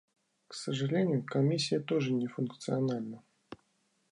К 0.47 0.55
сожалению, 0.55 1.23
Комиссия 1.23 1.79
тоже 1.79 2.11
не 2.11 2.25
функциональна. 2.25 3.21